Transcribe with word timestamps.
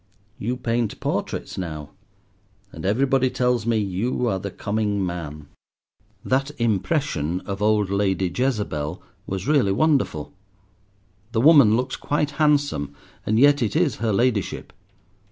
You 0.39 0.57
paint 0.57 0.99
portraits 0.99 1.59
now, 1.59 1.91
and 2.71 2.87
everybody 2.87 3.29
tells 3.29 3.67
me 3.67 3.77
you 3.77 4.25
are 4.27 4.39
the 4.39 4.49
coming 4.49 5.05
man. 5.05 5.47
That 6.25 6.49
"Impression" 6.59 7.39
of 7.41 7.61
old 7.61 7.91
Lady 7.91 8.33
Jezebel 8.35 9.03
was 9.27 9.47
really 9.47 9.71
wonderful. 9.71 10.33
The 11.33 11.41
woman 11.41 11.77
looks 11.77 11.97
quite 11.97 12.31
handsome, 12.41 12.95
and 13.27 13.37
yet 13.39 13.61
it 13.61 13.75
is 13.75 13.97
her 13.97 14.11
ladyship. 14.11 14.73